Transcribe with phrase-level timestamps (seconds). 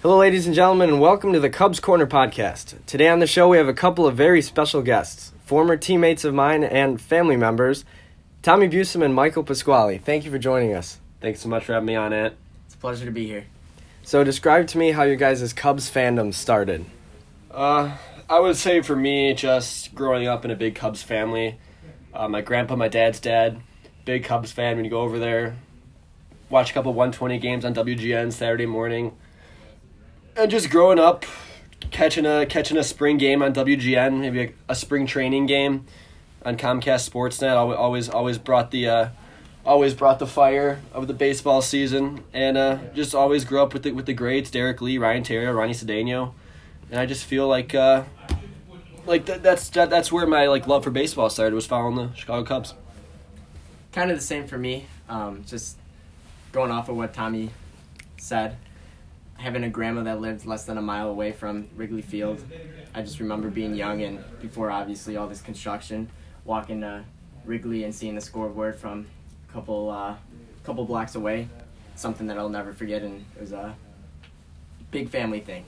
[0.00, 2.76] Hello, ladies and gentlemen, and welcome to the Cubs Corner podcast.
[2.86, 6.32] Today on the show, we have a couple of very special guests, former teammates of
[6.32, 7.84] mine and family members,
[8.40, 9.98] Tommy Busum and Michael Pasquale.
[9.98, 11.00] Thank you for joining us.
[11.20, 12.34] Thanks so much for having me on, Ant.
[12.66, 13.46] It's a pleasure to be here.
[14.04, 16.86] So, describe to me how your guys' Cubs fandom started.
[17.50, 17.96] Uh,
[18.30, 21.58] I would say for me, just growing up in a big Cubs family,
[22.14, 23.60] uh, my grandpa, my dad's dad,
[24.04, 24.76] big Cubs fan.
[24.76, 25.56] When you go over there,
[26.50, 29.16] watch a couple 120 games on WGN Saturday morning,
[30.38, 31.26] and just growing up,
[31.90, 35.84] catching a catching a spring game on WGN, maybe a, a spring training game
[36.44, 37.56] on Comcast Sportsnet.
[37.56, 39.08] Always always, always brought the uh,
[39.66, 43.82] always brought the fire of the baseball season, and uh, just always grew up with
[43.82, 46.32] the with the greats: Derrek Lee, Ryan Theriot, Ronny Cedeno,
[46.90, 47.74] and I just feel like.
[47.74, 48.04] Uh,
[49.06, 52.12] like that, that's that, that's where my like love for baseball started was following the
[52.12, 52.74] Chicago Cubs.
[53.90, 54.84] Kind of the same for me.
[55.08, 55.78] Um, just
[56.52, 57.48] going off of what Tommy
[58.18, 58.58] said,
[59.38, 62.44] having a grandma that lived less than a mile away from Wrigley Field,
[62.94, 66.10] I just remember being young and before obviously all this construction,
[66.44, 67.04] walking to
[67.44, 69.06] Wrigley and seeing the scoreboard from
[69.48, 70.16] a couple uh,
[70.64, 71.48] couple blocks away,
[71.94, 73.74] something that I'll never forget, and it was a
[74.90, 75.64] big family thing.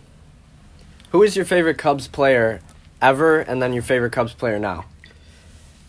[1.10, 2.60] Who is your favorite Cubs player
[3.00, 4.84] ever, and then your favorite Cubs player now?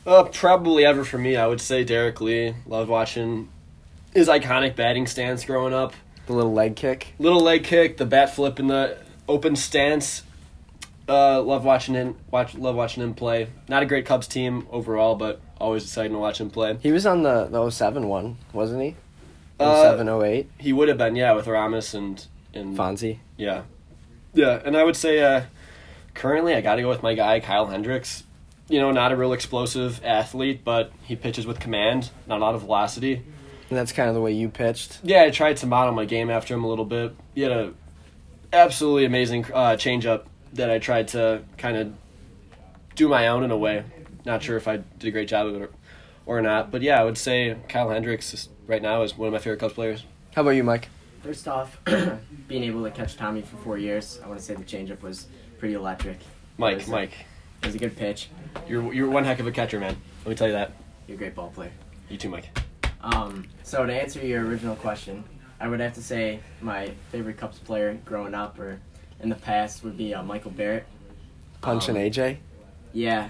[0.06, 2.56] Uh, probably ever for me, I would say Derrek Lee.
[2.66, 3.50] Love watching
[4.14, 5.94] his iconic batting stance growing up.
[6.28, 7.14] The little leg kick.
[7.20, 10.24] Little leg kick, the bat flip in the open stance.
[11.10, 12.16] Uh, love watching him.
[12.30, 13.48] Watch, love watching him play.
[13.68, 16.78] Not a great Cubs team overall, but always exciting to watch him play.
[16.82, 18.96] He was on the, the 07 one, wasn't he?
[19.60, 20.50] Uh, 07, 08.
[20.58, 23.20] He would have been, yeah, with Ramos and and Fonzie.
[23.38, 23.64] Yeah,
[24.34, 25.44] yeah, and I would say uh,
[26.14, 28.24] currently I got to go with my guy Kyle Hendricks.
[28.68, 32.56] You know, not a real explosive athlete, but he pitches with command, not a lot
[32.56, 33.24] of velocity.
[33.72, 35.00] And that's kind of the way you pitched.
[35.02, 37.16] Yeah, I tried to model my game after him a little bit.
[37.34, 37.74] He had a
[38.52, 41.94] absolutely amazing uh, changeup that I tried to kind of
[42.96, 43.86] do my own in a way.
[44.26, 45.70] Not sure if I did a great job of it or,
[46.26, 49.32] or not, but yeah, I would say Kyle Hendricks is, right now is one of
[49.32, 50.04] my favorite Cubs players.
[50.36, 50.90] How about you, Mike?
[51.24, 51.80] First off,
[52.50, 55.28] being able to catch Tommy for four years, I want to say the changeup was
[55.60, 56.20] pretty electric.
[56.58, 57.14] Mike, It was, Mike,
[57.62, 58.28] It was a good pitch.
[58.68, 59.96] you're you're one heck of a catcher, man.
[60.26, 60.74] Let me tell you that.
[61.08, 61.72] You're a great ball player.
[62.10, 62.50] You too, Mike.
[63.04, 65.24] Um, so to answer your original question,
[65.60, 68.80] I would have to say my favorite Cubs player growing up or
[69.20, 70.86] in the past would be uh, Michael Barrett.
[71.62, 72.38] Punch Um, and AJ?
[72.94, 73.30] Yeah,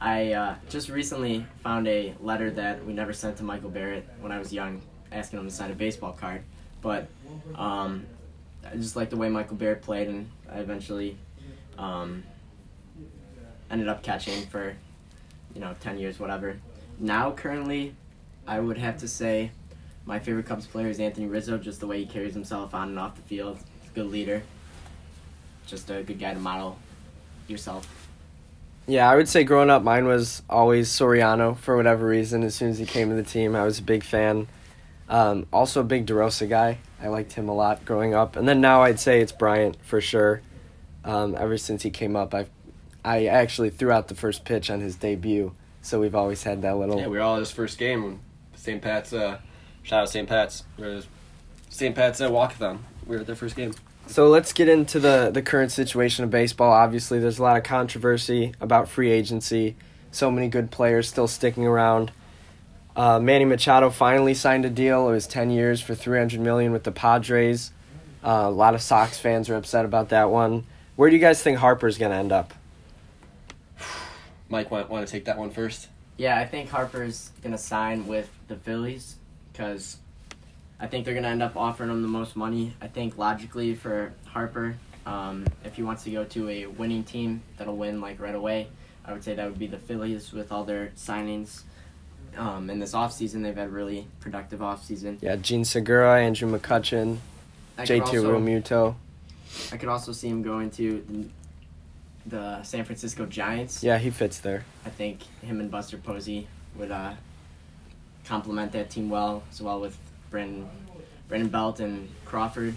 [0.00, 4.30] I uh, just recently found a letter that we never sent to Michael Barrett when
[4.32, 6.42] I was young, asking him to sign a baseball card.
[6.82, 7.08] But
[7.56, 8.06] um,
[8.70, 11.16] I just like the way Michael Barrett played, and I eventually
[11.78, 12.22] um,
[13.70, 14.76] ended up catching for
[15.54, 16.58] you know ten years, whatever.
[17.00, 17.94] Now, currently,
[18.46, 19.50] I would have to say
[20.04, 21.58] my favorite Cubs player is Anthony Rizzo.
[21.58, 24.42] Just the way he carries himself on and off the field, He's a good leader.
[25.66, 26.78] Just a good guy to model
[27.48, 28.08] yourself.
[28.86, 32.44] Yeah, I would say growing up, mine was always Soriano for whatever reason.
[32.44, 34.46] As soon as he came to the team, I was a big fan.
[35.08, 36.78] Um, also, a big DeRosa guy.
[37.02, 38.36] I liked him a lot growing up.
[38.36, 40.40] And then now I'd say it's Bryant for sure.
[41.04, 42.46] Um, ever since he came up, I
[43.04, 45.52] I actually threw out the first pitch on his debut.
[45.82, 46.98] So we've always had that little.
[46.98, 48.20] Yeah, we were all at his first game when
[48.66, 48.82] St.
[48.82, 49.12] Pat's.
[49.12, 49.38] Uh,
[49.84, 50.28] shout out St.
[50.28, 50.64] Pat's.
[50.76, 51.06] We were at
[51.68, 51.94] St.
[51.94, 52.78] Pat's uh, walkathon.
[53.06, 53.72] We were at their first game.
[54.08, 56.72] So let's get into the, the current situation of baseball.
[56.72, 59.76] Obviously, there's a lot of controversy about free agency.
[60.10, 62.10] So many good players still sticking around.
[62.96, 65.08] Uh, Manny Machado finally signed a deal.
[65.08, 67.70] It was 10 years for 300 million with the Padres.
[68.24, 70.64] Uh, a lot of Sox fans are upset about that one.
[70.96, 72.52] Where do you guys think Harper's going to end up?
[74.48, 75.88] Mike, want, want to take that one first?
[76.16, 79.16] Yeah, I think Harper's gonna sign with the Phillies
[79.52, 79.98] because
[80.80, 82.74] I think they're gonna end up offering him the most money.
[82.80, 87.42] I think logically for Harper, um, if he wants to go to a winning team
[87.56, 88.68] that'll win like right away,
[89.04, 91.62] I would say that would be the Phillies with all their signings.
[92.36, 95.18] Um, in this offseason, they've had really productive offseason.
[95.22, 97.18] Yeah, Jean Segura, Andrew McCutchen,
[97.78, 98.96] I could JT Realmuto.
[99.72, 101.30] I could also see him going to
[102.26, 103.82] the, the San Francisco Giants.
[103.82, 104.64] Yeah, he fits there.
[104.84, 106.46] I think him and Buster Posey
[106.76, 107.12] would uh,
[108.24, 109.96] complement that team well, as well with
[110.30, 110.68] Brandon,
[111.28, 112.74] Brandon Belt and Crawford.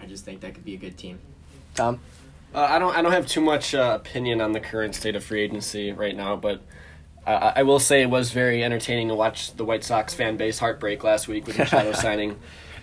[0.00, 1.18] I just think that could be a good team.
[1.74, 2.00] Tom?
[2.54, 2.94] Uh, I don't.
[2.94, 6.14] I don't have too much uh, opinion on the current state of free agency right
[6.14, 6.60] now, but
[7.26, 10.58] uh, I will say it was very entertaining to watch the White Sox fan base
[10.58, 12.38] heartbreak last week with Machado signing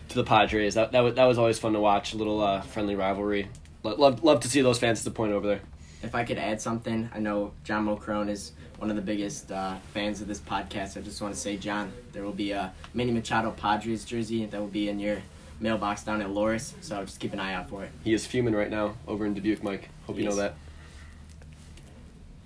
[0.08, 0.74] to the Padres.
[0.74, 2.14] That that was, that was always fun to watch.
[2.14, 3.50] A little uh, friendly rivalry.
[3.84, 5.62] Love love to see those fans disappointed over there.
[6.02, 9.76] If I could add something, I know John Mulcrone is one of the biggest uh,
[9.94, 10.98] fans of this podcast.
[10.98, 14.60] I just want to say, John, there will be a Manny Machado Padres jersey that
[14.60, 15.22] will be in your
[15.60, 17.92] mailbox down at Loras, so just keep an eye out for it.
[18.04, 19.90] He is fuming right now over in Dubuque, Mike.
[20.08, 20.56] Hope you know that.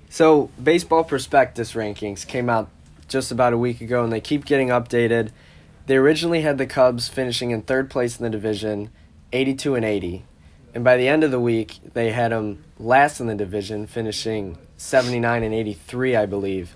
[0.10, 2.70] So, Baseball Prospectus rankings came out
[3.08, 5.30] just about a week ago, and they keep getting updated.
[5.86, 8.90] They originally had the Cubs finishing in third place in the division,
[9.32, 10.26] 82 and 80.
[10.74, 14.58] And by the end of the week, they had them last in the division, finishing
[14.78, 16.76] 79 and 83, I believe.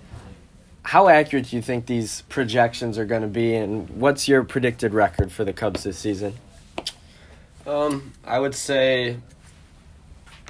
[0.82, 4.94] How accurate do you think these projections are going to be, and what's your predicted
[4.94, 6.34] record for the Cubs this season?
[7.66, 9.18] Um, I would say.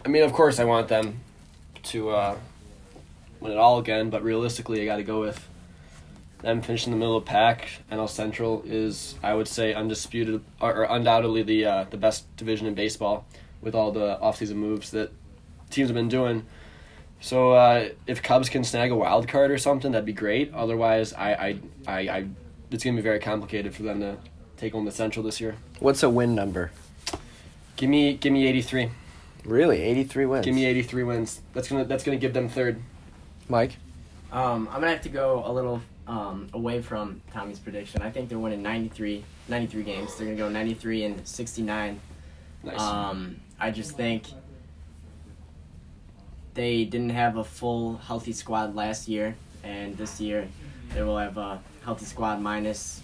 [0.05, 1.21] I mean, of course, I want them
[1.85, 2.37] to uh,
[3.41, 5.49] win it all again, but realistically, I got to go with
[6.40, 7.69] them finishing the middle of the pack.
[7.90, 12.67] NL Central is, I would say, undisputed or, or undoubtedly the uh, the best division
[12.67, 13.26] in baseball
[13.61, 15.11] with all the offseason moves that
[15.70, 16.46] teams have been doing.
[17.20, 20.55] So uh, if Cubs can snag a wild card or something, that'd be great.
[20.55, 22.26] Otherwise, I, I, I, I
[22.70, 24.17] it's gonna be very complicated for them to
[24.56, 25.56] take on the Central this year.
[25.81, 26.70] What's a win number?
[27.76, 28.90] Give me, give me eighty three.
[29.44, 30.44] Really, 83 wins.
[30.44, 31.40] Give me 83 wins.
[31.55, 32.82] That's gonna that's gonna give them third.
[33.49, 33.76] Mike?
[34.31, 38.02] Um, I'm gonna have to go a little um, away from Tommy's prediction.
[38.02, 40.16] I think they're winning 93, 93 games.
[40.16, 42.00] They're gonna go 93 and 69.
[42.64, 42.81] Nice.
[42.81, 44.25] Um, I just think
[46.55, 50.49] they didn't have a full healthy squad last year, and this year
[50.94, 53.02] they will have a healthy squad minus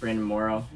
[0.00, 0.66] Brandon Morrow,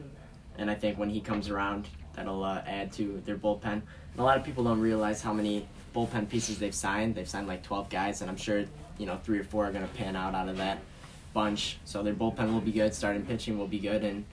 [0.56, 3.72] and I think when he comes around, that'll uh, add to their bullpen.
[3.72, 7.16] And a lot of people don't realize how many bullpen pieces they've signed.
[7.16, 8.64] They've signed like 12 guys, and I'm sure
[8.96, 10.78] you know three or four are going to pan out out of that
[11.38, 11.78] bunch.
[11.84, 12.94] So their bullpen will be good.
[12.94, 14.24] Starting pitching will be good, and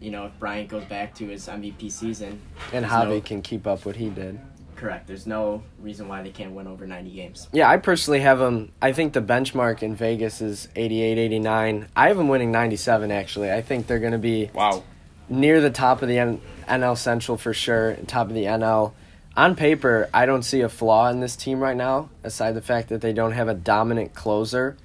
[0.00, 2.40] you know if Bryant goes back to his MVP season,
[2.72, 4.40] And There's Javi no- can keep up what he did.
[4.74, 5.08] Correct.
[5.08, 7.48] There's no reason why they can't win over 90 games.
[7.52, 8.70] Yeah, I personally have them.
[8.80, 11.88] I think the benchmark in Vegas is 88, 89.
[11.96, 13.50] I have them winning 97, actually.
[13.52, 14.84] I think they're going to be wow.
[15.28, 18.92] near the top of the N- NL Central for sure, and top of the NL.
[19.36, 22.88] On paper, I don't see a flaw in this team right now, aside the fact
[22.90, 24.76] that they don't have a dominant closer.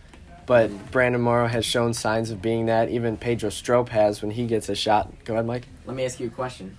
[0.46, 2.90] But Brandon Morrow has shown signs of being that.
[2.90, 5.12] Even Pedro Strop has when he gets a shot.
[5.24, 5.68] Go ahead, Mike.
[5.86, 6.78] Let me ask you a question.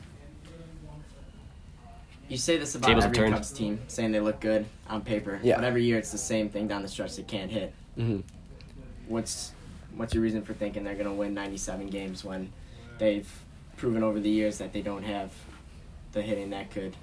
[2.29, 3.31] You say this about Tables have every.
[3.31, 5.41] Cubs team, saying they look good on paper.
[5.43, 5.57] Yeah.
[5.57, 7.73] But every year it's the same thing down the stretch they can't hit.
[7.97, 8.21] hmm
[9.09, 9.53] What's
[9.97, 12.51] what's your reason for thinking they're going to win 97 games when
[12.99, 13.31] they've
[13.77, 15.31] proven over the years that they don't have
[16.13, 16.97] the hitting that could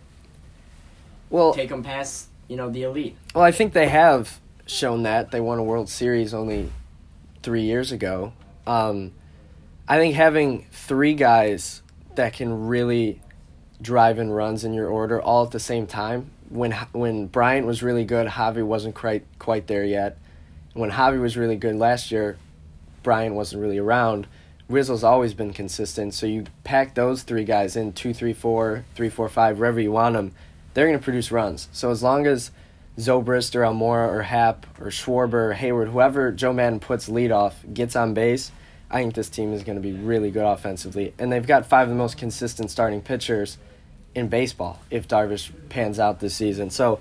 [1.30, 3.16] Well, take them past, you know, the elite?
[3.36, 4.40] Well, I think they have
[4.72, 5.32] shown that.
[5.32, 6.72] They won a World Series only
[7.44, 8.34] three years ago.
[8.66, 9.14] Um,
[9.88, 11.82] I think having three guys
[12.16, 13.22] that can really
[13.82, 16.32] drive in runs in your order all at the same time.
[16.50, 20.18] When when Bryant was really good, Javi wasn't quite quite there yet.
[20.74, 22.38] When Javi was really good last year,
[23.04, 24.28] Bryant wasn't really around.
[24.70, 29.10] Rizzo's always been consistent, so you pack those three guys in two, three, four, three,
[29.10, 30.32] four, five, wherever you want them.
[30.74, 31.68] They're going to produce runs.
[31.74, 32.52] So as long as
[33.02, 37.64] Zobrist or Almora or Happ or Schwarber or Hayward, whoever Joe Maddon puts lead off,
[37.74, 38.52] gets on base,
[38.90, 41.14] I think this team is going to be really good offensively.
[41.18, 43.58] And they've got five of the most consistent starting pitchers
[44.14, 46.70] in baseball if Darvish pans out this season.
[46.70, 47.00] So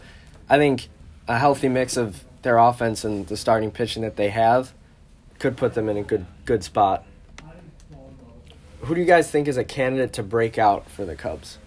[0.48, 0.88] I think
[1.26, 4.72] a healthy mix of their offense and the starting pitching that they have
[5.38, 7.04] could put them in a good good spot.
[8.80, 11.58] Who do you guys think is a candidate to break out for the Cubs?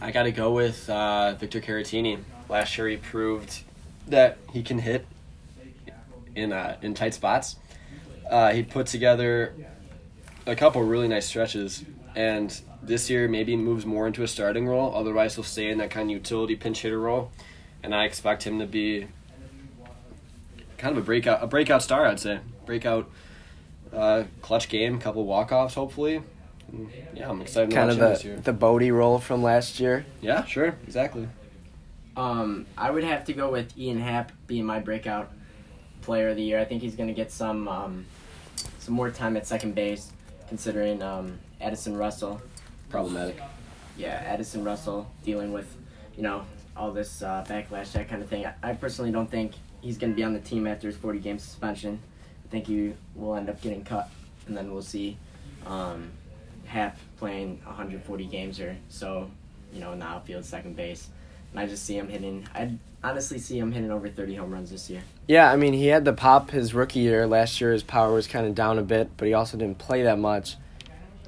[0.00, 2.18] I got to go with uh, Victor Caratini.
[2.48, 3.62] Last year, he proved
[4.08, 5.06] that he can hit
[6.34, 7.56] in uh, in tight spots.
[8.30, 9.54] Uh, he put together
[10.46, 11.84] a couple really nice stretches,
[12.14, 14.94] and this year maybe moves more into a starting role.
[14.94, 17.30] Otherwise, he'll stay in that kind of utility pinch hitter role,
[17.82, 19.06] and I expect him to be
[20.78, 22.06] kind of a breakout a breakout star.
[22.06, 23.10] I'd say breakout
[23.92, 26.22] uh, clutch game, couple walk offs, hopefully.
[27.14, 28.36] Yeah, I'm excited to Kind of him this year.
[28.36, 30.04] the the Bodie role from last year.
[30.20, 31.28] Yeah, sure, exactly.
[32.16, 35.32] Um, I would have to go with Ian Happ being my breakout
[36.02, 36.60] player of the year.
[36.60, 38.06] I think he's going to get some um,
[38.78, 40.12] some more time at second base,
[40.48, 42.40] considering um, Addison Russell.
[42.88, 43.40] Problematic.
[43.96, 45.74] Yeah, Addison Russell dealing with,
[46.16, 46.44] you know,
[46.76, 48.46] all this uh, backlash, that kind of thing.
[48.46, 51.18] I, I personally don't think he's going to be on the team after his 40
[51.18, 52.00] game suspension.
[52.44, 54.10] I think he will end up getting cut,
[54.46, 55.16] and then we'll see
[55.66, 56.10] um,
[56.66, 59.30] Happ playing 140 games or so,
[59.72, 61.08] you know, in the outfield, second base.
[61.54, 62.46] And I just see him hitting.
[62.52, 62.72] I
[63.04, 65.02] honestly see him hitting over 30 home runs this year.
[65.28, 67.28] Yeah, I mean, he had the pop his rookie year.
[67.28, 70.02] Last year, his power was kind of down a bit, but he also didn't play
[70.02, 70.56] that much.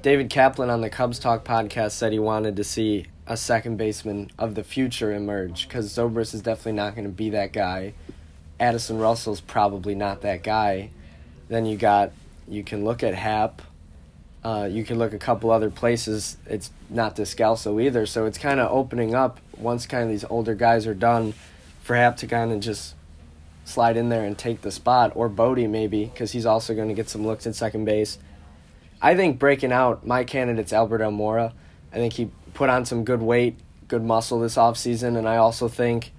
[0.01, 4.29] David Kaplan on the Cubs Talk podcast said he wanted to see a second baseman
[4.37, 7.93] of the future emerge because Zobrist is definitely not going to be that guy.
[8.59, 10.89] Addison Russell's probably not that guy.
[11.47, 12.11] Then you got,
[12.47, 13.61] you can look at Happ.
[14.47, 16.37] Uh, you could look a couple other places.
[16.45, 20.55] It's not Descalso either, so it's kind of opening up once kind of these older
[20.55, 21.33] guys are done,
[21.81, 22.95] for Happ to kind of just
[23.65, 26.93] slide in there and take the spot, or Bodie maybe, because he's also going to
[26.93, 28.19] get some looks at second base.
[29.01, 31.51] I think breaking out, my candidate's Albert Almora.
[31.91, 33.57] I think he put on some good weight,
[33.89, 36.13] good muscle this offseason, and I also think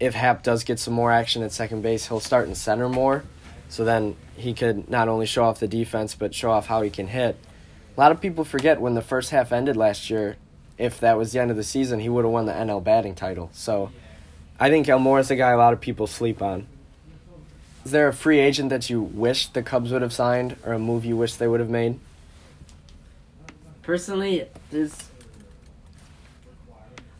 [0.00, 3.24] if Happ does get some more action at second base, he'll start in center more.
[3.68, 6.88] So then he could not only show off the defense, but show off how he
[6.88, 7.36] can hit.
[7.96, 10.36] A lot of people forget when the first half ended last year,
[10.78, 13.14] if that was the end of the season, he would have won the NL batting
[13.14, 13.50] title.
[13.52, 13.92] So
[14.58, 16.66] I think Almora is a guy a lot of people sleep on.
[17.84, 20.78] Is there a free agent that you wish the Cubs would have signed or a
[20.78, 22.00] move you wish they would have made?
[23.82, 24.96] Personally, there's.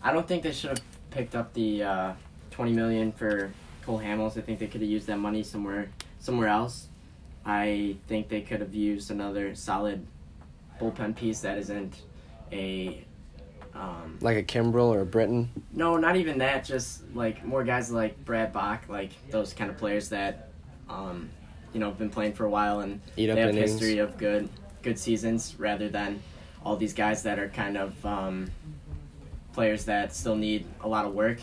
[0.02, 2.12] I don't think they should have picked up the uh,
[2.50, 3.52] twenty million for
[3.84, 4.38] Cole Hamels.
[4.38, 6.88] I think they could have used that money somewhere somewhere else.
[7.44, 10.06] I think they could have used another solid
[10.80, 12.02] bullpen piece that isn't
[12.52, 13.04] a
[13.74, 15.50] um, Like a Kimbrel or a Britton?
[15.72, 16.64] no, not even that.
[16.64, 20.50] Just like more guys like Brad Brach, like those kind of players that,
[20.88, 21.28] um,
[21.72, 23.72] you know, have been playing for a while and they have innings.
[23.72, 24.48] history of good,
[24.82, 26.22] good seasons, rather than
[26.64, 28.50] all these guys that are kind of um,
[29.52, 31.40] players that still need a lot of work.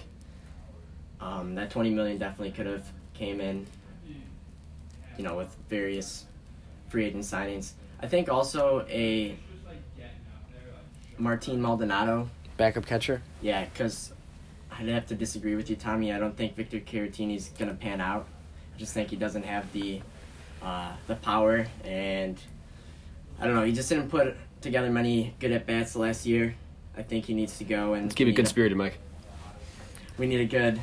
[1.19, 3.67] Um, that twenty million definitely could have came in,
[5.17, 6.25] you know, with various
[6.87, 7.73] free agent signings.
[8.01, 9.37] I think also a
[11.17, 13.21] Martin Maldonado Backup catcher?
[13.41, 14.13] yeah, because
[14.71, 16.11] I'd have to disagree with you, Tommy.
[16.13, 18.27] I don't think Victor Caratini's gonna pan out.
[18.75, 20.01] I just think he doesn't have the
[20.61, 22.39] uh, the power, and
[23.39, 23.63] I don't know.
[23.63, 26.55] He just didn't put together many good at bats last year.
[26.95, 28.99] I think he needs to go and Let's keep it good spirited, Mike.
[30.17, 30.79] We need a good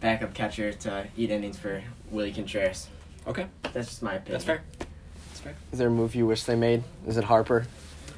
[0.00, 2.88] backup catcher to eat innings for Willie Contreras.
[3.26, 4.32] Okay, That's just my opinion.
[4.32, 4.62] that's fair.
[5.48, 5.72] That's fair.
[5.72, 6.82] Is there a move you wish they made?
[7.06, 7.66] Is it Harper?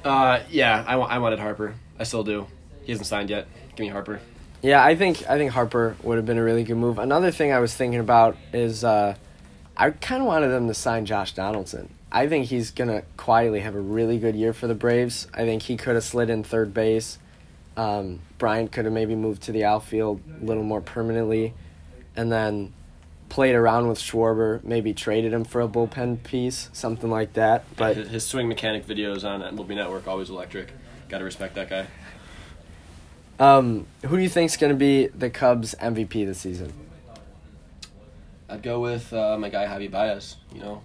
[0.03, 1.75] Uh, yeah, I, wa- I wanted Harper.
[1.99, 2.47] I still do.
[2.83, 3.47] He hasn't signed yet.
[3.75, 4.19] Give me Harper.
[4.61, 6.99] Yeah, I think I think Harper would have been a really good move.
[6.99, 9.15] Another thing I was thinking about is uh,
[9.75, 11.89] I kind of wanted them to sign Josh Donaldson.
[12.11, 15.27] I think he's gonna quietly have a really good year for the Braves.
[15.33, 17.17] I think he could have slid in third base.
[17.77, 21.53] Um, Bryant could have maybe moved to the outfield a little more permanently,
[22.15, 22.73] and then
[23.31, 24.61] played around with Schwarber.
[24.63, 27.63] Maybe traded him for a bullpen piece, something like that.
[27.77, 30.69] But his, his swing mechanic videos on MLB Network always electric.
[31.07, 31.87] Got to respect that guy.
[33.39, 36.73] um, who do you think's gonna be the Cubs MVP this season?
[38.49, 40.35] I'd go with uh, my guy Javi Baez.
[40.53, 40.81] You know,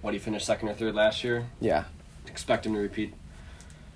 [0.00, 1.46] what he finished second or third last year.
[1.60, 1.84] Yeah,
[2.26, 3.12] Expect him to repeat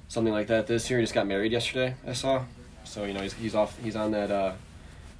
[0.08, 0.98] something like that this year.
[0.98, 1.94] He just got married yesterday.
[2.06, 2.44] I saw.
[2.84, 3.78] So you know he's he's off.
[3.78, 4.52] He's on that uh,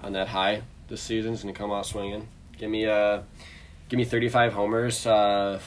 [0.03, 1.33] on that high this season.
[1.33, 2.29] He's gonna come out swinging.
[2.59, 3.23] Give me uh,
[3.89, 5.07] give me thirty five homers.
[5.07, 5.61] Uh,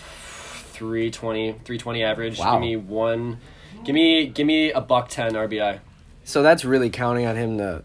[0.77, 2.37] 320, 320 average.
[2.37, 2.53] Wow.
[2.53, 3.39] Give me one.
[3.83, 5.79] Give me give me a buck ten RBI.
[6.23, 7.83] So that's really counting on him to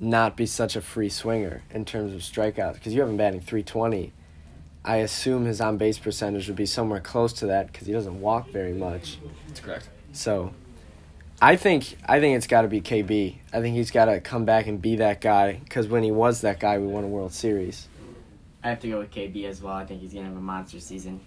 [0.00, 3.40] not be such a free swinger in terms of strikeouts because you have him batting
[3.40, 4.12] 320.
[4.84, 8.20] I assume his on base percentage would be somewhere close to that because he doesn't
[8.20, 9.18] walk very much.
[9.48, 9.88] That's correct.
[10.12, 10.52] So
[11.40, 13.36] I think I think it's got to be KB.
[13.52, 16.40] I think he's got to come back and be that guy because when he was
[16.42, 17.88] that guy, we won a World Series.
[18.66, 19.74] I have to go with KB as well.
[19.74, 21.20] I think he's gonna have a monster season.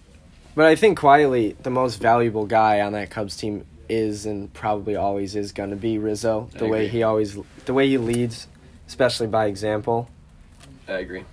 [0.54, 4.94] But I think quietly the most valuable guy on that Cubs team is and probably
[4.94, 6.50] always is going to be Rizzo.
[6.52, 8.46] The way he always the way he leads,
[8.86, 10.10] especially by example.
[10.86, 11.24] I agree.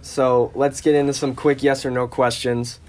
[0.00, 2.80] So let's get into some quick yes or no questions.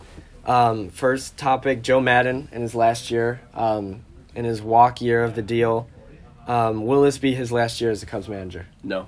[0.45, 5.35] Um, first topic: Joe Maddon in his last year, um, in his walk year of
[5.35, 5.89] the deal.
[6.47, 9.07] Um, will this be his last year as a Cubs manager, No.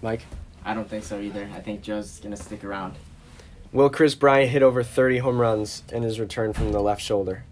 [0.00, 0.22] Mike?
[0.66, 1.48] I don't think so either.
[1.54, 2.96] I think Joe's gonna stick around.
[3.72, 7.44] Will Kris Bryant hit over 30 home runs in his return from the left shoulder?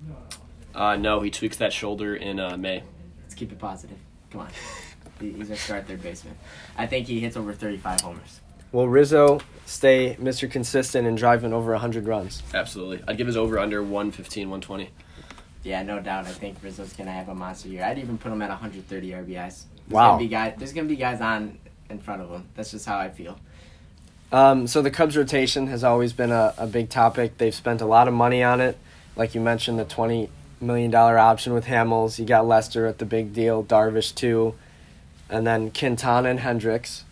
[0.75, 2.83] Uh, no, he tweaks that shoulder in uh, May.
[3.23, 3.97] Let's keep it positive.
[4.31, 4.49] Come on.
[5.21, 6.37] He's gonna start third baseman.
[6.77, 8.41] I think he hits over 35 homers.
[8.73, 10.51] Will Rizzo stay Mr.
[10.51, 12.43] Consistent and driving over 100 runs?
[12.53, 13.01] Absolutely.
[13.07, 14.91] I'd give his over under 115, 120.
[15.63, 16.27] Yeah, no doubt.
[16.27, 17.85] I think Rizzo's gonna have a monster year.
[17.85, 19.27] I'd even put him at 130 RBIs.
[19.29, 20.09] There's Wow.
[20.13, 21.59] Gonna be guy, there's gonna be guys on
[21.91, 22.49] in front of them.
[22.55, 23.39] That's just how I feel.
[24.33, 27.39] Um, so the Cubs rotation has always been a, a big topic.
[27.39, 28.77] They've spent a lot of money on it.
[29.17, 30.29] Like you mentioned, the twenty
[30.61, 32.19] million dollar option with Hamels.
[32.19, 34.55] You got Lester at the big deal, Darvish too,
[35.29, 37.05] and then Quintana and Hendricks.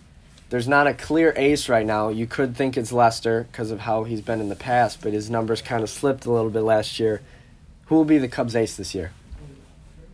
[0.51, 2.11] There's not a clear ace right now.
[2.11, 5.31] Yu could think it's Lester because of how he's been in the past, but his
[5.31, 7.23] numbers kind of slipped a little bit last year.
[7.87, 9.13] Who will be the Cubs ace this year?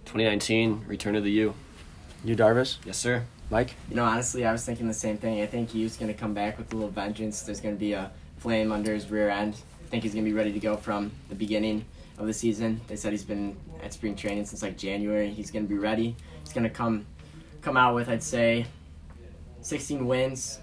[0.04, 1.54] 2019, return of the Yu.
[2.24, 3.24] You, Darvish, Yes, sir.
[3.50, 3.74] Mike.
[3.88, 5.40] You know, honestly, I was thinking the same thing.
[5.40, 7.42] I think he's gonna come back with a little vengeance.
[7.42, 9.54] There's gonna be a flame under his rear end.
[9.86, 11.84] I think he's gonna be ready to go from the beginning.
[12.18, 12.80] of the season.
[12.88, 15.30] They said he's been at spring training since like January.
[15.30, 16.16] He's going to be ready.
[16.42, 17.06] He's going to come
[17.62, 18.66] come out with I'd say
[19.62, 20.58] 16 wins,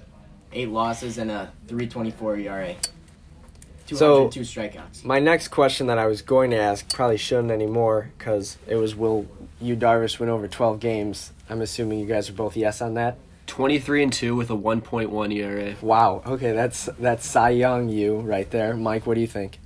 [0.54, 2.76] 8 losses and a 3.24 ERA.
[3.88, 5.04] 202 strikeouts.
[5.06, 8.96] My next question that I was going to ask probably shouldn't anymore because it was
[8.96, 9.28] will
[9.62, 11.32] Yu Darvish win over 12 games?
[11.50, 13.18] I'm assuming you guys are both yes on that.
[13.48, 15.76] 23 and 2 with a 1.1 ERA.
[15.82, 16.24] Wow.
[16.26, 18.76] Okay, that's that's Cy Young Yu right there.
[18.76, 19.60] Mike, what do you think?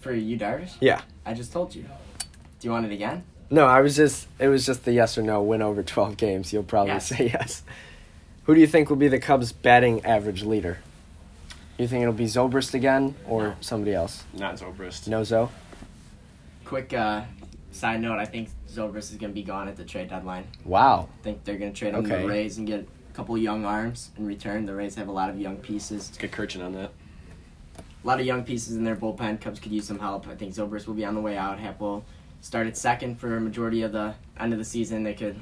[0.00, 0.74] For Yu, Darvish?
[0.80, 1.00] Yeah.
[1.26, 1.82] I just told you.
[1.82, 3.24] Do you want it again?
[3.50, 6.52] No, I was just it was just the yes or no win over 12 games.
[6.52, 7.08] You'll probably Yes.
[7.08, 7.64] say yes.
[8.44, 10.78] Who do you think will be the Cubs batting average leader?
[11.80, 13.56] You think it'll be Zobrist again or No.
[13.62, 14.24] somebody else?
[14.34, 15.08] Not Zobrist.
[15.08, 15.48] No Zo?
[16.66, 17.22] Quick uh,
[17.72, 20.46] side note: I think Zobrist is going to be gone at the trade deadline.
[20.66, 21.08] Wow.
[21.20, 23.64] I think they're going to trade him to the Rays and get a couple young
[23.64, 24.66] arms in return.
[24.66, 26.08] The Rays have a lot of young pieces.
[26.08, 26.90] Let's get Kirchin on that.
[27.78, 29.40] A lot of young pieces in their bullpen.
[29.40, 30.28] Cubs could use some help.
[30.28, 31.58] I think Zobrist will be on the way out.
[31.58, 32.04] Happ will
[32.42, 35.02] start at second for a majority of the end of the season.
[35.02, 35.36] They could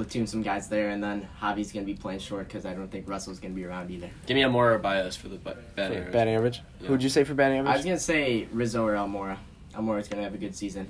[0.00, 2.90] platoon some guys there, and then Javi's going to be playing short because I don't
[2.90, 4.08] think Russell's going to be around either.
[4.26, 6.12] Give me a more bias for the ba- batting average.
[6.12, 6.62] batting average.
[6.80, 6.88] Yeah.
[6.88, 7.72] Who'd you say for batting average?
[7.72, 9.36] I was going to say Rizzo or Almora.
[9.74, 10.88] Almora's going to have a good season.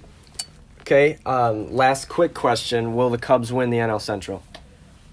[0.83, 1.19] Okay.
[1.27, 4.45] Um, last quick question: Will the Cubs win the NL Central?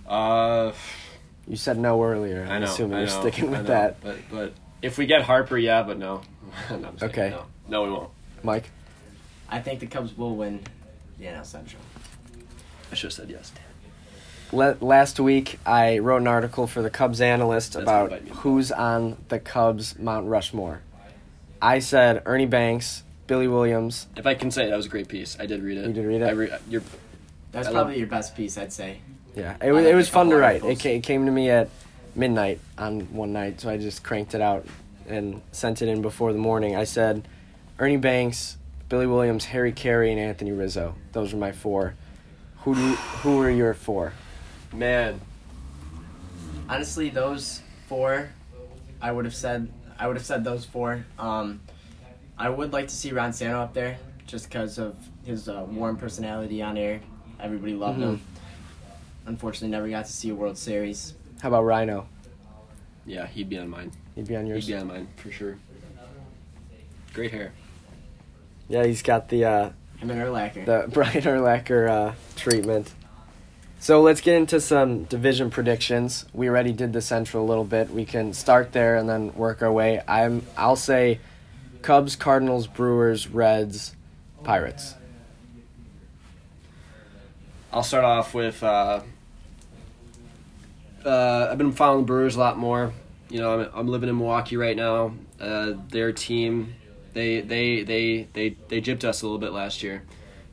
[0.08, 0.74] Uh,
[1.48, 2.44] You said no earlier.
[2.44, 2.66] I'm I know.
[2.66, 5.82] assuming I you're know, sticking with know, that, But but if we get Harper, yeah,
[5.82, 6.22] but no.
[6.70, 7.08] no Okay.
[7.14, 7.46] kidding, No.
[7.68, 8.10] no, we won't.
[8.44, 8.70] Mike.
[9.50, 10.62] I think the Cubs will win
[11.18, 11.82] the NL Central.
[12.92, 13.52] I should have said yes.
[14.52, 18.30] Le- last week, I wrote an article for the Cubs analyst That's about gonna bite
[18.32, 18.38] me.
[18.42, 20.82] who's on the Cubs Mount Rushmore.
[21.62, 24.08] I said Ernie Banks, Billy Williams.
[24.16, 25.38] If I can say, it, that was a great piece.
[25.40, 25.88] I did read it.
[25.88, 26.26] You did read it?
[26.28, 26.82] I re- you're,
[27.52, 29.00] That's I love- probably your best piece, I'd say.
[29.36, 30.64] Yeah, it was it was fun to write.
[30.64, 31.70] It, ca- it came to me at
[32.16, 34.66] midnight on one night, so I just cranked it out
[35.08, 36.76] and sent it in before the morning.
[36.76, 37.28] I said
[37.78, 38.58] Ernie Banks,
[38.90, 40.96] Billy Williams, Harry Caray, and Anthony Rizzo.
[41.12, 41.94] Those were my four.
[42.62, 44.14] Who do you, who were your four?
[44.78, 45.20] Man.
[46.70, 48.30] Honestly, those four,
[49.02, 51.06] I would have said I would have said those four.
[51.18, 51.62] Um,
[52.38, 55.98] I would like to see Ron Santo up there, just because of his uh, warm
[55.98, 57.00] personality on air.
[57.40, 58.22] Everybody loved him.
[59.26, 61.16] Unfortunately, never got to see a World Series.
[61.42, 62.06] How about Ryno?
[63.06, 63.92] Yeah, he'd be on mine.
[64.16, 64.68] He'd be on yours.
[64.68, 65.58] He'd be on mine for sure.
[67.14, 67.54] Great hair.
[68.70, 70.66] Yeah, he's got the uh, Him and Urlacher.
[70.66, 72.94] the Brian Urlacher uh, treatment.
[73.80, 76.26] So let's get into some division predictions.
[76.34, 77.92] We already did the Central a little bit.
[77.92, 80.02] We can start there and then work our way.
[80.08, 81.20] I'm I'll say
[81.84, 83.96] Cubs, Cardinals, Brewers, Reds,
[84.44, 84.96] Pirates.
[87.72, 88.64] I'll start off with.
[88.64, 89.02] Uh,
[91.06, 92.94] uh, I've been following the Brewers a lot more.
[93.30, 95.14] You know, I'm, I'm living in Milwaukee right now.
[95.40, 96.74] Uh, their team,
[97.14, 100.04] they they they they they gypped us a little bit last year,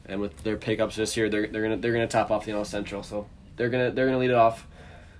[0.06, 2.66] and with their pickups this year, they're they're gonna they're gonna top off the NL
[2.66, 3.02] Central.
[3.02, 4.66] So they're gonna they're gonna lead it off.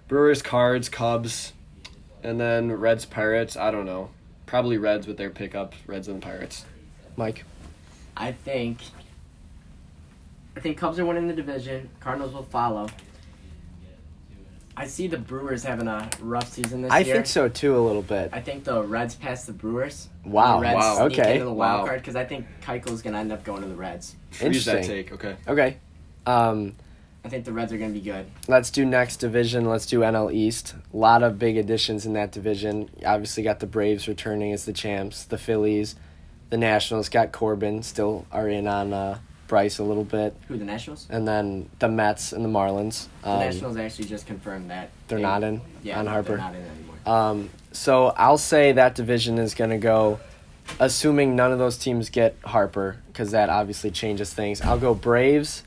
[0.09, 1.53] Brewers, Cards, Cubs,
[2.23, 3.57] and then Reds, Pirates.
[3.57, 4.11] I don't know.
[4.47, 5.77] Probably Reds with their pickups.
[5.87, 6.65] Reds and Pirates.
[7.17, 7.45] Mike.
[8.17, 8.79] I think.
[10.57, 11.89] I think Cubs are winning the division.
[12.01, 12.89] Cardinals will follow.
[14.77, 17.15] I see the Brewers having a rough season this I year.
[17.15, 18.31] I think so too a little bit.
[18.33, 20.09] I think the Reds pass the Brewers.
[20.25, 20.57] Wow.
[20.57, 20.97] The Reds Wow.
[21.09, 21.33] sneak Okay.
[21.35, 21.87] into the wild Wow.
[21.87, 24.17] card because I think Keuchel's gonna end up going to the Reds.
[24.41, 24.75] Interesting.
[24.75, 25.13] Freeze that take.
[25.13, 25.37] Okay.
[25.47, 25.77] Okay.
[26.27, 26.75] Um,
[27.25, 28.27] I think the Reds are gonna be good.
[28.49, 29.65] let's do next division.
[29.69, 30.75] Let's do NL East.
[30.93, 32.91] A lot of big additions in that division.
[33.07, 35.25] Obviously, got the Braves returning as the champs.
[35.25, 35.95] The Phillies,
[36.51, 40.65] the Nationals got Corbin still are in on uh, Bryce a little bit, Who the
[40.65, 41.07] Nationals?
[41.11, 43.07] and then the Mets and the Marlins.
[43.23, 46.29] The Um, Nationals actually just confirmed that they're they- not in Yeah, on Harper.
[46.31, 46.95] They're not in anymore.
[47.07, 50.19] Um, so I'll say that division is going to go,
[50.81, 54.61] assuming none of those teams get Harper, because that obviously changes things.
[54.63, 55.63] I'll go Braves,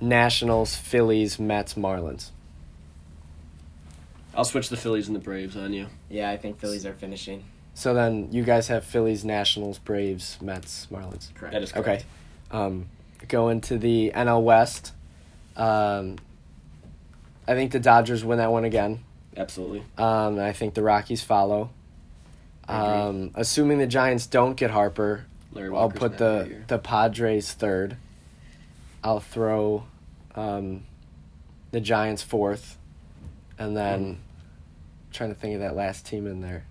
[0.00, 2.30] Nationals, Phillies, Mets, Marlins.
[4.34, 5.86] I'll switch the Phillies and the Braves on you.
[6.10, 7.44] Yeah, I think Phillies are finishing.
[7.74, 11.32] So then you guys have Phillies, Nationals, Braves, Mets, Marlins.
[11.34, 11.52] Correct.
[11.52, 11.88] That is correct.
[11.88, 12.04] Okay.
[12.50, 12.86] Um,
[13.28, 14.92] going to the NL West.
[15.56, 16.16] Um,
[17.48, 19.00] I think the Dodgers win that one again.
[19.36, 19.80] Absolutely.
[19.98, 21.70] Um, and I think the Rockies follow.
[22.68, 27.96] Um, assuming the Giants don't get Harper, Larry I'll put the the Padres third.
[29.04, 29.84] I'll throw
[30.34, 30.82] um,
[31.70, 32.76] the Giants fourth,
[33.56, 34.18] and then
[35.12, 36.64] trying to think of that last team in there.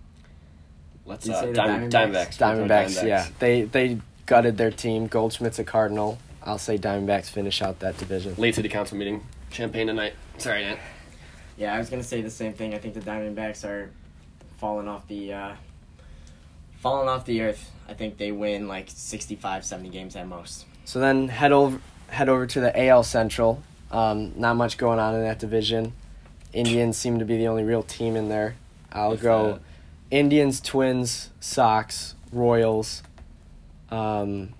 [1.06, 2.38] Let's Did you uh, say the Diamond, Diamondbacks?
[2.38, 2.58] Diamondbacks.
[2.58, 5.08] We'll Diamondbacks, yeah, they they gutted their team.
[5.08, 6.18] Goldschmidt's a Cardinal.
[6.44, 8.36] I'll say Diamondbacks finish out that division.
[8.38, 9.26] Late city council meeting.
[9.50, 10.14] Champaign tonight.
[10.38, 10.78] Sorry, Nat.
[11.58, 12.74] Yeah, I was gonna say the same thing.
[12.74, 13.90] I think the Diamondbacks are
[14.58, 15.56] falling off the uh,
[16.78, 17.72] falling off the earth.
[17.88, 20.66] I think they win like 65, 70 games at most.
[20.86, 23.64] So then head over head over to the AL Central.
[23.92, 25.94] Um, not much going on in that division.
[26.52, 28.56] Indians seem to be the only real team in there.
[28.92, 29.62] I'll If go that.
[30.12, 33.04] Indians, Twins, Sox, Royals,
[33.90, 34.54] um,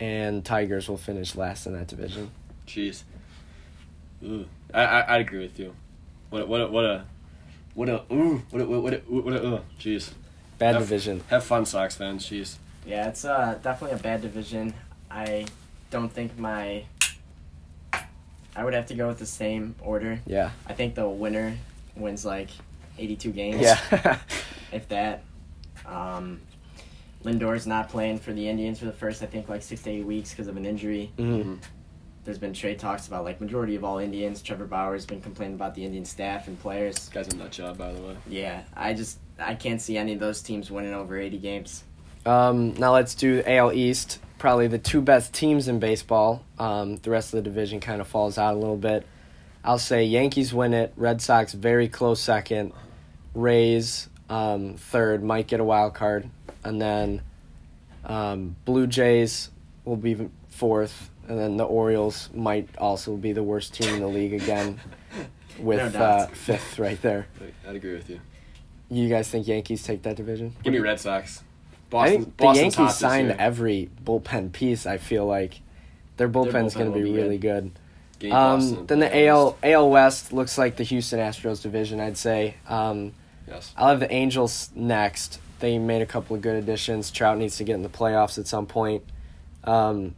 [0.00, 2.30] and Tigers will finish last in that division.
[2.66, 3.02] Jeez.
[4.24, 4.46] Ooh.
[4.72, 5.74] I, I I'd agree with you.
[6.30, 7.04] What a, what a, what a
[7.74, 10.12] what a ooh what a what a what a uh, jeez.
[10.58, 11.22] Bad F- division.
[11.28, 12.26] Have fun, Sox fans.
[12.26, 12.56] Jeez.
[12.86, 14.74] Yeah, it's uh, definitely a bad division.
[15.10, 15.46] I
[15.90, 16.84] don't think my.
[18.56, 20.20] I would have to go with the same order.
[20.26, 20.50] Yeah.
[20.66, 21.56] I think the winner
[21.94, 22.50] wins like
[22.98, 23.60] 82 games.
[23.60, 24.18] Yeah.
[24.70, 25.22] If that.
[25.86, 26.40] Um,
[27.28, 30.04] Lindor's not playing for the Indians for the first, I think, like six to eight
[30.06, 31.12] weeks because of an injury.
[31.18, 31.56] hmm
[32.24, 34.40] There's been trade talks about like majority of all Indians.
[34.40, 36.94] Trevor Bauer's been complaining about the Indian staff and players.
[36.94, 38.16] This guy's a nut job, by the way.
[38.26, 41.84] Yeah, I just I can't see any of those teams winning over 80 games.
[42.24, 44.20] Um, now let's do AL East.
[44.38, 46.44] Probably the two best teams in baseball.
[46.58, 49.06] Um, the rest of the division kind of falls out a little bit.
[49.64, 50.92] I'll say Yankees win it.
[50.96, 52.72] Red Sox very close second.
[53.34, 55.22] Rays um, third.
[55.22, 56.30] Might get a wild card,
[56.68, 57.22] and then
[58.04, 59.50] um, Blue Jays
[59.84, 64.06] will be fourth, and then the Orioles might also be the worst team in the
[64.08, 64.80] league again,
[65.58, 66.02] with No doubt.
[66.02, 67.26] uh, fifth right there.
[67.68, 68.20] I'd agree with you.
[68.90, 70.54] You guys think Yankees take that division?
[70.62, 71.40] Give me Red Sox.
[71.40, 73.36] I Boston, think the Boston's Yankees signed year.
[73.38, 74.86] every bullpen piece.
[74.86, 75.60] I feel like
[76.16, 77.70] their bullpen's bullpen going to be, be really good.
[78.18, 79.28] Give me Boston Um, then the at.
[79.28, 81.98] AL AL West looks like the Houston Astros division.
[82.00, 82.54] I'd say.
[82.68, 83.12] Um,
[83.46, 83.72] Yes.
[83.78, 85.40] I'll have the Angels next.
[85.60, 87.10] They made a couple of good additions.
[87.10, 89.02] Trout needs to get in the playoffs at some point.
[89.64, 90.14] Um,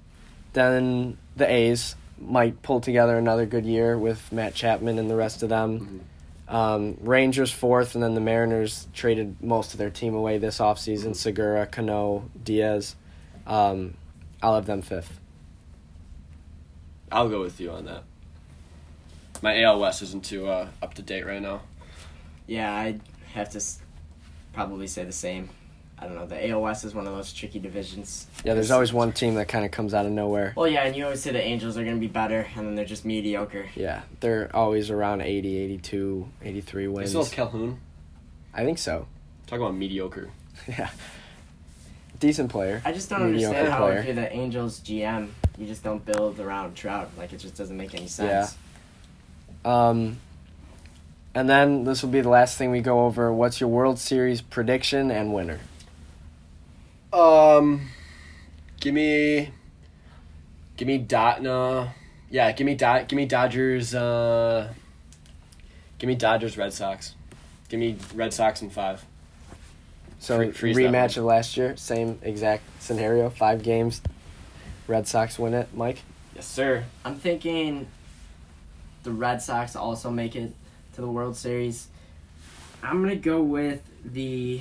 [0.52, 5.42] then the A's might pull together another good year with Matt Chapman and the rest
[5.42, 6.02] of them.
[6.48, 6.54] Mhm.
[6.54, 11.14] Um, Rangers fourth, and then the Mariners traded most of their team away this offseason.
[11.16, 12.96] Segura, Cano, Diaz.
[13.46, 13.94] Um,
[14.42, 15.20] I'll have them fifth.
[17.12, 18.02] I'll go with you on that.
[19.42, 21.62] My AL West isn't too uh, up to date right now.
[22.46, 23.00] Yeah, I'd
[23.34, 23.78] have to s-
[24.52, 25.48] probably say the same.
[25.98, 26.24] I don't know.
[26.26, 28.26] The AOS is one of those tricky divisions.
[28.42, 30.54] Yeah, there's always one team that kind of comes out of nowhere.
[30.56, 32.74] Well, yeah, and you always say the Angels are going to be better, and then
[32.74, 33.66] they're just mediocre.
[33.76, 37.08] Yeah, they're always around 80, 82, 83 They wins.
[37.10, 37.80] still have Calhoun.
[38.54, 39.06] I think so.
[39.46, 40.30] Talk about mediocre.
[40.68, 40.90] Yeah.
[42.18, 42.82] Decent player.
[42.84, 43.98] I just don't Mediocre understand how player.
[43.98, 47.10] if you're the Angels GM, you just don't build around Trout.
[47.16, 48.08] Like, it just doesn't make any Yeah.
[48.44, 48.56] sense.
[49.64, 50.18] Um,
[51.34, 53.32] and then this will be the last thing we go over.
[53.32, 55.60] What's your World Series prediction and winner?
[57.12, 57.88] Um,
[58.80, 59.50] give me,
[60.76, 61.88] give me dot no,
[62.30, 63.94] yeah, give me dot, give me Dodgers.
[63.94, 64.72] Uh,
[65.98, 67.14] give me Dodgers Red Sox.
[67.68, 69.04] Give me Red Sox in five.
[70.18, 73.30] So Free- rematch of last year, same exact scenario.
[73.30, 74.02] Five games,
[74.86, 75.68] Red Sox win it.
[75.74, 76.02] Mike.
[76.34, 76.84] Yes, sir.
[77.04, 77.86] I'm thinking
[79.02, 80.52] the Red Sox also make it
[81.00, 81.88] to the World Series.
[82.82, 84.60] I'm going to go with the.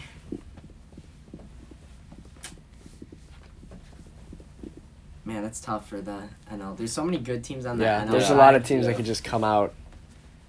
[5.25, 6.75] Man, that's tough for the NL.
[6.75, 8.11] There's so many good teams on the Yeah, NL.
[8.11, 8.91] there's a lot of teams Yeah.
[8.91, 9.73] that could just come out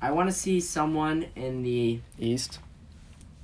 [0.02, 2.58] I want to see someone in the east.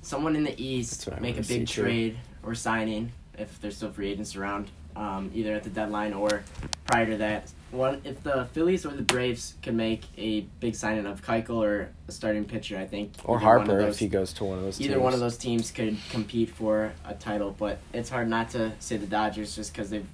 [0.01, 1.83] someone in the East That's what I make a big too.
[1.83, 6.41] trade or signing if there's still free agents around, um, either at the deadline or
[6.87, 7.51] prior to that.
[7.71, 11.89] One, if the Phillies or the Braves could make a big signing of Keuchel or
[12.07, 14.45] a starting pitcher, I think Or either one of Harper those- if he goes to
[14.45, 14.85] one of those teams.
[14.85, 15.03] either teams.
[15.03, 17.53] one of those teams could compete for a title.
[17.57, 20.07] But it's hard not to say the Dodgers just because they've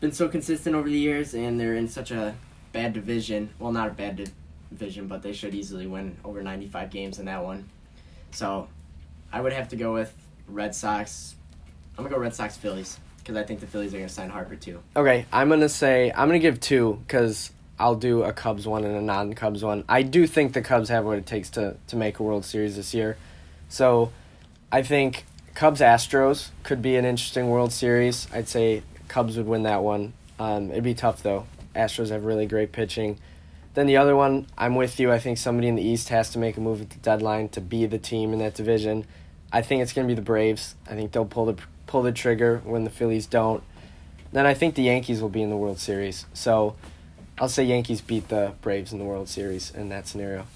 [0.00, 2.36] been so consistent over the years and they're in such a
[2.72, 3.50] bad division.
[3.58, 4.30] Well, not a bad
[4.70, 7.64] division, but they should easily win over 95 games in that one.
[8.30, 8.68] So
[9.32, 10.14] I would have to go with
[10.46, 11.34] Red Sox.
[11.98, 14.54] I'm gonna go Red Sox Phillies because I think the Phillies are gonna sign Harper
[14.54, 14.80] too.
[14.94, 18.94] Okay, I'm gonna say I'm gonna give two because I'll do a Cubs one and
[18.94, 19.84] a non-Cubs one.
[19.88, 22.76] I do think the Cubs have what it takes to to make a World Series
[22.76, 23.16] this year,
[23.68, 24.12] so
[24.70, 28.28] I think Cubs Astros could be an interesting World Series.
[28.32, 30.12] I'd say Cubs would win that one.
[30.38, 31.46] Um, it'd be tough though.
[31.74, 33.18] Astros have really great pitching.
[33.74, 35.10] Then the other one, I'm with you.
[35.10, 37.60] I think somebody in the East has to make a move at the deadline to
[37.60, 39.04] be the team in that division.
[39.52, 40.76] I think it's going to be the Braves.
[40.88, 41.56] I think they'll pull the
[41.86, 43.62] pull the trigger when the Phillies don't.
[44.32, 46.26] Then I think the Yankees will be in the World Series.
[46.34, 46.74] So
[47.38, 50.46] I'll say Yankees beat the Braves in the World Series in that scenario.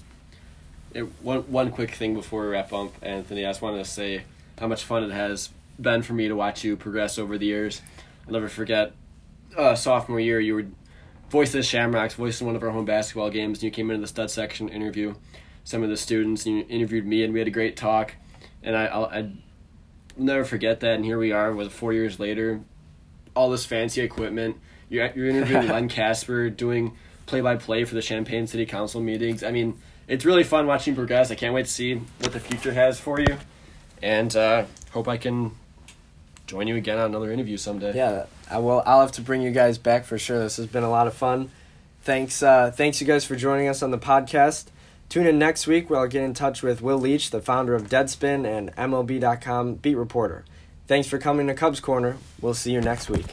[0.93, 3.45] It, one one quick thing before we wrap up, Anthony.
[3.45, 4.23] I just wanted to say
[4.57, 7.81] how much fun it has been for me to watch you progress over the years.
[8.27, 8.93] I'll never forget
[9.55, 10.39] uh, sophomore year.
[10.39, 10.65] You were
[11.29, 13.59] voice of the Shamrocks, voice in one of our home basketball games.
[13.59, 15.13] And you came into the stud section interview
[15.63, 16.45] some of the students.
[16.45, 18.15] And you interviewed me, and we had a great talk.
[18.63, 19.48] And I I We'll
[20.17, 20.95] never forget that.
[20.95, 22.61] And here we are, with four years later,
[23.35, 24.57] all this fancy equipment.
[24.89, 26.95] You're you're interviewing Len Kasper, doing
[27.25, 29.43] play by play for the Champaign City Council meetings.
[29.43, 31.31] I mean, it's really fun watching progress.
[31.31, 33.37] I can't wait to see what the future has for you,
[34.01, 35.51] and uh, hope I can
[36.47, 37.95] join you again on another interview someday.
[37.95, 38.81] Yeah, I will.
[38.85, 40.39] I'll have to bring you guys back for sure.
[40.39, 41.51] This has been a lot of fun.
[42.01, 44.65] Thanks, uh, thanks you guys for joining us on the podcast.
[45.09, 47.89] Tune in next week where I'll get in touch with Will Leitch, the founder of
[47.89, 50.45] Deadspin and MLB.com beat reporter.
[50.85, 52.17] Thanks for coming to Cubs Corner.
[52.39, 53.25] We'll see you next week.